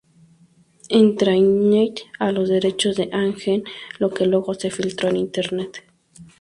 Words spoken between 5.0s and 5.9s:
en internet.